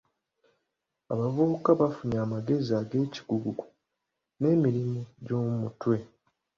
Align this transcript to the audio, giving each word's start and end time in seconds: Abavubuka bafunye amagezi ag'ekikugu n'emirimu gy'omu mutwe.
Abavubuka 1.13 1.69
bafunye 1.79 2.17
amagezi 2.25 2.71
ag'ekikugu 2.81 3.51
n'emirimu 4.39 4.99
gy'omu 5.25 5.53
mutwe. 5.61 5.95